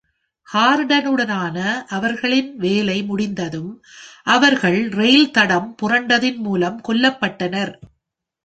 [0.53, 1.57] ஹார்டனுடனான
[1.87, 3.83] அவர்களின் வேலை முடிந்ததும்,
[4.23, 7.73] அவர்கள் ரயில் தடம் புரண்டதின் மூலம் கொல்லப்பட்டனர்.